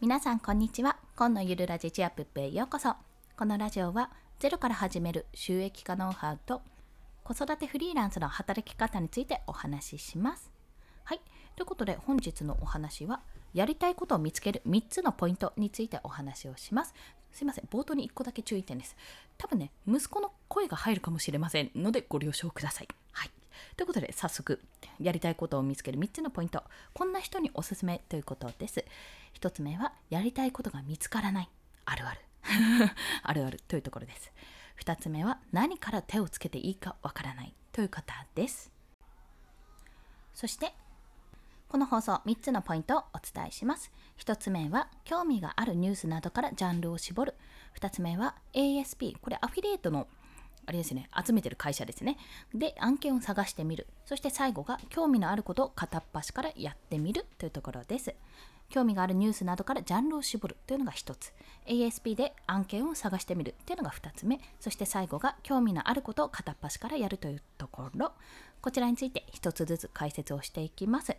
[0.00, 0.96] 皆さんこんにちは。
[1.16, 2.94] 今のゆるラジチアップへようこそ。
[3.38, 6.60] このラジオはゼロから始める収益化ノウハウと
[7.22, 10.50] 子育てフリーランスの働き方についてお話しします。
[11.04, 11.20] はい。
[11.56, 13.20] ということで本日のお話は
[13.54, 16.92] やりたいことを見つける3つのポイントについてお話をします。
[17.32, 17.64] すいません。
[17.70, 18.96] 冒頭に1個だけ注意点です。
[19.38, 22.88] 多分ね息子の声が入るかもしれませんのでご了承ください。
[23.12, 23.30] はい。
[23.76, 24.60] ということで早速
[25.00, 26.62] やりたいことを見つける3つのポイント。
[26.92, 28.84] こんな人におすすめということです。
[29.40, 31.48] 1つ目はやりたいことが見つからない。
[31.84, 32.20] あるある。
[33.22, 34.32] あるあるというところです。
[34.80, 37.54] 2つ目は何から手をつけていいかわからない。
[37.72, 38.70] という方です。
[40.34, 40.74] そして
[41.68, 43.90] この放送3つのポイントをお伝えします。
[44.18, 47.34] 1つ目は興味があるニュースなどからジャンルを絞る。
[47.80, 50.06] 2つ目は ASP これアフィリエイトの
[50.66, 52.16] あれですね、集めてる会社ですね。
[52.54, 53.86] で、案件を探してみる。
[54.06, 58.14] そして最後が、興味のあることを片っ端からやってみるというところです。
[58.70, 61.32] 興味があるニュースなどからジャンルを絞るというのが1つ。
[61.66, 64.40] ASP で案件を探してみるというのが2つ目。
[64.58, 68.12] そして最後が、興味のあることを片っ端からやるというところ。
[68.60, 71.14] こちらについて1つずつ解説をしていきます。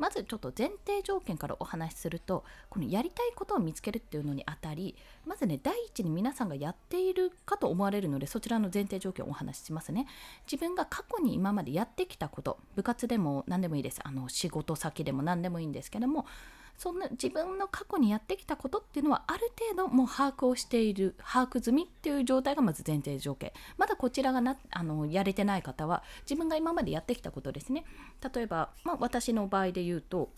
[0.00, 10.06] まずちょっと前提条件からお話しするとこのやりたいことを見つけるっていうのにあたりまずね第一に皆さんがやっているかと思われるのでそちらの前提条件をお話ししますね。
[10.50, 16.24] 自分が過去に今までやってきたこと部活でも何でもいいですあの仕事先でも何でもいいんですけども
[16.80, 23.52] そんな自分の過去にやってきたことっていうのはある程度もう把握をしている把握済みっていう状態がまず前提条件。
[23.76, 27.84] まだこちらがなあのやれてない方は自分が今までやってきたことですね。
[28.34, 30.30] 例えば、まあ、私の場合で言うと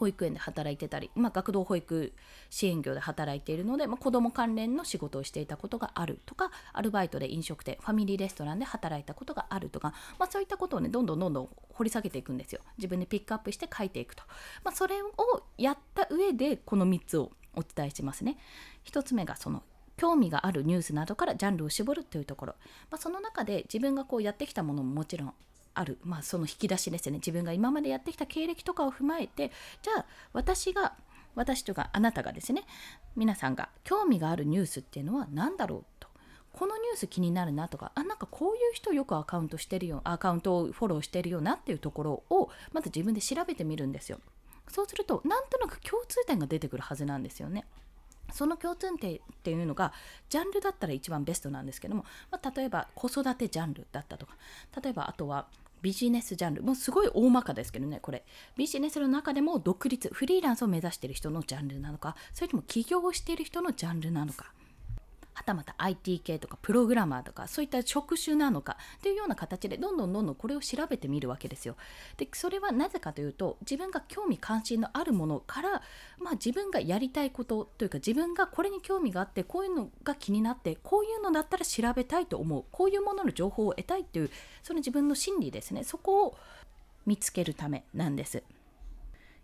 [0.00, 2.14] 保育園で働いてたり、まあ、学童保育
[2.48, 12.62] 支援業で働いているので、まあ、子ども関連の仕事をしていたことがあるとかアルバイトで飲食店ファミリーレストランで働いたことがあるとか、まあ、そういったことをねどんどんどんどん掘り下げていくんですよ。
[12.78, 14.22] 自分でピックアップして書いていくと、
[14.64, 15.10] まあ、それを
[15.58, 18.38] やった上でこの3つをお伝えしますね。
[18.86, 19.62] 1つ目がその
[20.00, 22.54] 興味があるニュースなどからジャンルを絞るというところ、
[22.90, 25.34] まあ、その中で自分がこうやってきたものももちろん
[25.80, 27.16] ある、まあ、その引き出しですね。
[27.16, 29.50] 自分が今までやってきた経歴とかを踏まえて
[29.82, 30.94] じゃあ私が
[31.34, 32.64] 私とかあなたがですね
[33.16, 36.08] 皆さんが興味があるニュースっていうのは何だろうと。
[36.52, 44.18] このニュース気になるなとかあなんかこういう人よくアカウントしてるよアカウントをフォローしてるよなっていうところをまず自分で調べてみるんですよ。
[44.68, 47.64] そうするとなんとなく共通点が出てくるはずなんですよね。
[48.32, 49.92] その共通点っていうのが
[50.28, 54.36] ジャンルだったら一番ベストなんですけども、まあ、例えば子育てジャンルだったとか
[54.82, 55.46] 例えばあとは
[55.82, 56.62] ビジネスジャンル。
[56.62, 58.24] もうすごい大まかですけどねこれ。
[58.56, 64.52] ビジネスの中でも独立フリーランスを目指している人のジャンルなのかそれとも起業をしている人のジャンルなのか。
[65.40, 71.76] はたまた IT 系とかプログラマーとかそういった職種なのかというような形でどんどんどんどんこれを調べてみるわけですよ。
[72.18, 75.82] でそれはなぜかというと自分が興味関心のあるものから、
[76.18, 84.30] まあ、自分がやりたいことというか自分がこれに興味があってこういうのが気になってこういうのだったら調べたいと思うこういうものの情報を得たいという
[84.62, 86.36] その自分の心理ですねそこを
[87.06, 88.42] 見つけるためなんです。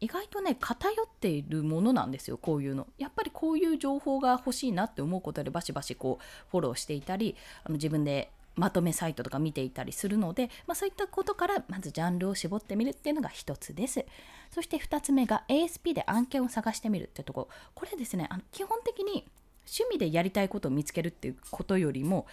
[0.00, 2.86] 意外とね偏っているものなんですよこういうの。
[2.98, 14.04] やっぱりこういう情報が欲しいなって思うことでバシバシこうフォローしていたりあの自分でまとめサイトとか見ていたりするので、まあ、そういったことからまずジャンルを絞ってみるっていうのが1つです。
[14.50, 17.48] そして2つ目が ASP で案件を探してみるってとこ。
[17.74, 19.24] これですねあの基本的に
[19.66, 22.26] 趣味でやりたいことを見つけるっていうことよりも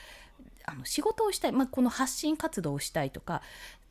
[0.69, 3.41] あの仕事をしたい、まあ、この発信活動をしたいとか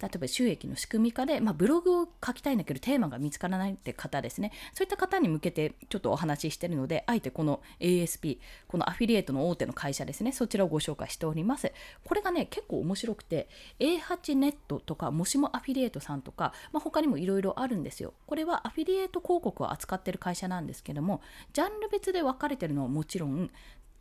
[0.01, 4.53] 例えば収益の仕組み化で、まあ、ブログを書きたいんだけどテーマが見つからないって方ですね。
[4.75, 8.39] そういった方に向けてちょっとお話ししてるのであえてこの ASP
[8.69, 10.33] このアフィリエイトの大手の会社ですね。
[10.33, 11.73] そちらをご紹介しております。
[12.05, 13.49] これがね結構面白くて
[13.81, 18.13] A8 ネットとかもしもアフィリエイトさんとか、まあ、他にもいろいろあるんですよ。
[18.27, 21.23] これはアフィリエイト広告を扱ってる会社なんですけども
[21.55, 23.51] ジャンル別で分かれてるのはもちろん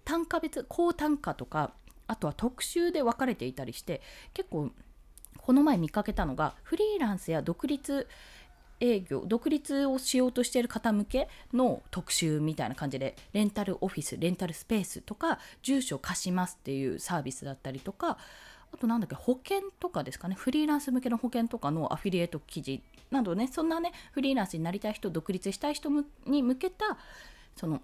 [0.04, 1.72] 単価別高単価とか
[2.08, 4.02] あとは特集で分かれていたりして
[4.34, 4.72] 結構
[5.38, 8.08] この前見かけたのがフリーランスや独立
[8.80, 18.18] 営業独立をしようとしている方向けの特集みたいな感じでレンタルオフィスレンタルスペースとか住所貸しますっていうサービスだったりとか
[18.74, 22.82] あとなんだっけ保険とかですかねフリーランス向けの保険とかのアフィリエイト記事
[23.12, 25.90] などねそんなねフリーランスになりたい人独立したい人
[26.26, 26.98] に向けた
[27.56, 27.82] その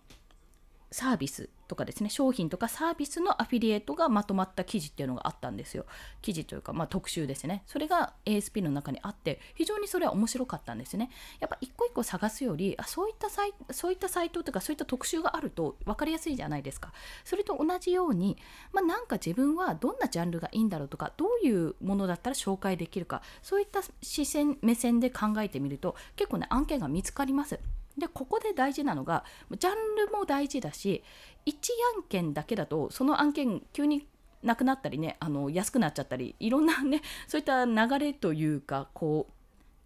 [0.92, 5.86] サービスとかですね商品とかサービスのアフィリエイトがまとまった記事っていうのがあったんですよ。
[6.22, 7.64] 記事というか、まあ、特集ですね。
[7.66, 11.10] それが ASP の中にあって非常にそれは面白かったんですね。
[11.40, 16.92] やっぱ一個一個探すよりあそういったサイそういったサイトとかそういった特集があると分かりやすいじゃないですか。
[17.24, 18.38] それと同じように、
[18.74, 27.62] まあ、なんか自分はどんなジャンルがいいんだろうとかどういうものだったら紹介できるかそういった視線目線で考えてみると結構ね案件が見つかります。
[28.02, 29.24] でここで大事なのが
[29.58, 31.04] ジャンルも大事だし
[31.46, 31.54] 1
[31.98, 34.08] 案件だけだとその案件急に
[34.44, 39.34] なくなったりねあの安くなっちゃったりいろんな ねそういった流れというかこう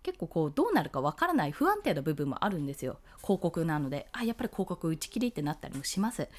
[0.01, 2.99] 結構こうどうなるかわからない不安定な部分もあるんですよ。
[3.21, 6.29] 広告なのであやっぱり広告打ち切りってなったりもします。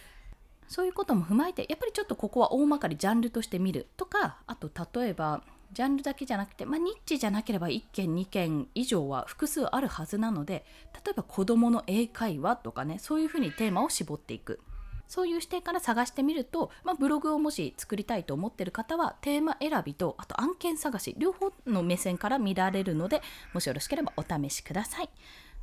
[0.69, 5.43] そういうことも踏まえてやっぱりちょっとここは大まかにジャンルとして見るとかあと例えば
[5.77, 10.65] ジャンルだけじゃなくて、まあ、ニッチじゃなければ1件2件以上は複数あるはずなので
[11.05, 14.59] 例えば子どもの英会話とかねそういうふうにテーマを絞っていく
[15.07, 23.21] そういう視点から探してみると、まあ、ブログをもし作りたいと思ってる方はテーマ選びとあと案件探し両方の目線から見られるので
[23.53, 25.11] もしよろしければお試しください。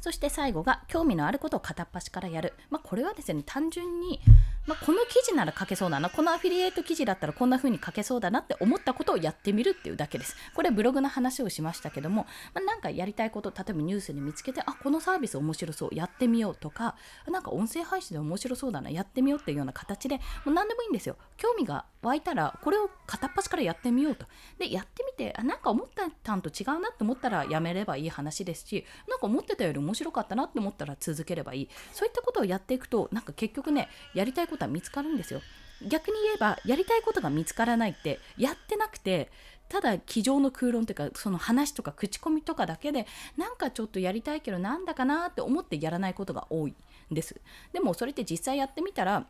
[0.04, 2.52] そして最後が興味のあることを片っ端からやる。
[2.70, 4.20] まあ、これはですね、単純に、
[4.66, 10.36] まあ、この記事なら書けそうだな、このアフィリエイト記事だったらこんな風に書けそうだなって思ったことをやってみるっていうだけです。
[10.56, 16.96] これブログの話をしましたけども、まあ、なんかやりたいこと、例えばニュースに見つけて、あ、このサービス面白そう、やってみようとか、
[17.28, 21.18] なんか音声配信で面白そうだな、やってみようっていうような形で、もう何でもいいんですよ。
[21.38, 24.26] 興味が湧いたら、これを片っ端からやってみようと。
[24.58, 25.88] で、やってみて、あ、なんか思っ
[26.24, 35.42] たんと違うなって思ったらやめればいい話ですし、なんか思ってたより面白かったなって思ったら続ければいいそういったことをやっていくとなんか結局ねやりたいことは見つかるんですよ。
[35.86, 39.30] 逆に言えばやりたいことが見つからないってやってなくて
[39.68, 43.08] ただ机上の空論というかその話とか口コミとかだけで
[43.38, 46.76] なんかちょっとやりたいけどなんだかなって思ってやらないことが多い
[47.12, 47.36] んです。
[47.74, 49.26] でもそれって実際やってみたら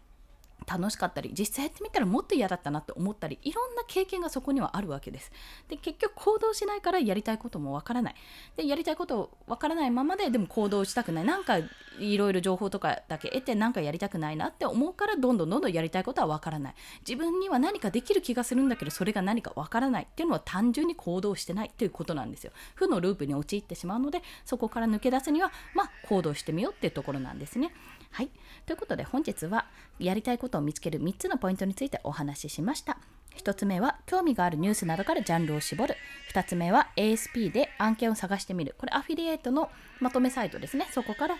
[0.65, 5.31] 楽しかったり実際やってみたらもっと嫌だったなって思ったりいろんな経験がそこにはあるわけです。
[5.69, 8.15] で結局行動しないからやりたいこともわからない。
[8.55, 11.25] でやりたいことわからないままででも行動したくない。
[11.25, 11.57] なんか
[11.99, 16.75] いろいろ情報とかだけ得てなんかやりたくないなって思うからどんどんどんどんやりたいことはわからない
[17.07, 27.71] 自分には何かできる気がするんだけどそれが何かわからないっていうのは単純に行動してないっていうことなんですよ負のループに陥ってしまうのでそこから抜け出すにはまあ行動してみようっていうところなんですね
[28.11, 28.29] はい
[28.65, 29.65] ということで本日は
[29.99, 32.97] やりたいことを見つける3つのポイントについてお話ししました。
[33.37, 35.95] 1つ目は興味があるニュースなどからジャンルを絞る。
[36.33, 38.75] 2つ目は ASP で案件を探してみる。
[38.77, 39.69] これアフィリエイトの
[39.99, 40.87] まとめサイトですね。
[40.91, 41.35] そこから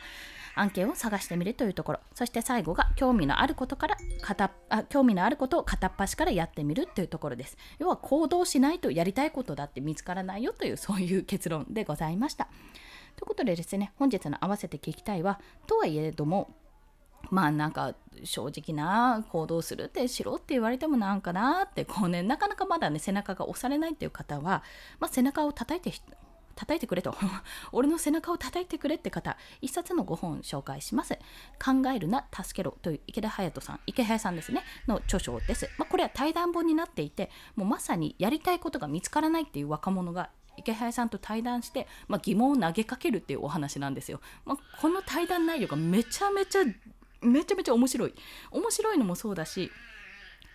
[0.55, 2.00] 案件を探してみるというところ。
[2.13, 7.57] そして最後が興味のあることから片あ興味のあることを片っ端からやってみるというところです。
[7.79, 12.47] 要は行動しないとやりたいことだって見つからないよというそういう結論でございました。
[13.15, 16.55] ということでですね、本日の合わせて聞きたいは、とはいえども、
[17.29, 24.61] まあなんか正直な行動するってしろって言われてもなんかなってこうねなかなかまだね背中が押されないっていう方は、
[25.00, 25.97] まあ、背中を叩いて
[26.55, 27.15] 叩いてくれと。
[27.71, 31.17] 俺の背中を叩いてくれって方一冊の5本紹介します。
[31.63, 46.63] 考えるな助けろという池田隼人さん池早さんですねの著書です、まあ、これは対談本になっていてもうまさにやりたいことが見つからないっていう若者が池早さんと対談して、まあ、疑問を投げかけるっていうお話なんですよ、まあ、この対談内容がめちゃめちゃ
[47.21, 48.13] めちゃめちゃ面白い。
[48.51, 49.71] 面白いのもそうだし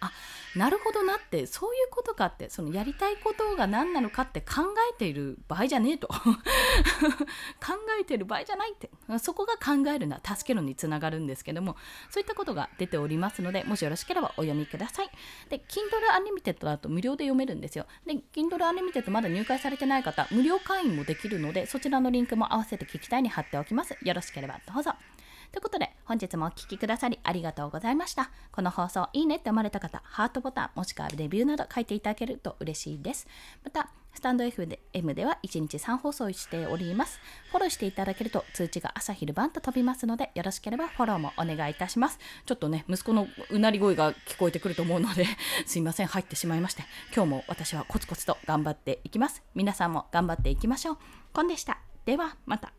[0.01, 0.13] あ
[0.57, 4.63] なるほどなってそういうことかってそのやりたいことが何なのかって考
[4.93, 6.09] えている場合じゃねえと。
[7.61, 8.91] 考えている場合じゃないって。
[9.19, 11.77] そこが考えるな助けるにつながるんですけども
[12.11, 15.11] そういったことが出ておりますのでもしよろしければお読みください。
[15.49, 17.87] で Kindle Unlimited だと無料で読めるんですよ。
[18.07, 23.97] で Kindle Unlimited まだ入会されてない方無料会員もできるのでそちらのリンクも合わせて聞きたいに貼っておきます。
[24.03, 24.93] よろしければどうぞ。
[25.53, 28.31] ということで、本日もお聴きくださりありがとうございました。
[28.53, 33.27] この放送いいねって思われた方、ハートボタン、もしくはレビューなど書いていただけると嬉しいです。
[33.65, 37.21] また、スタンド FM では1日3放送しております。
[37.51, 42.19] フォローしていただけると通知が朝昼晩と飛びますので、よろしければフォローもお願いいたします。
[42.45, 45.25] ちょっとね、息子のうなり声が聞こえてくると思うので、
[45.67, 46.83] すいません、入ってしまいまして、
[47.15, 49.43] 今日も私はコツコツと頑張っていきます。
[49.55, 50.99] 皆さんも頑張っていきましょう。
[51.33, 51.79] コンでした。
[52.05, 52.78] では、また。